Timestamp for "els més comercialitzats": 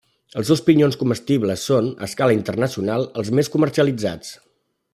3.23-4.33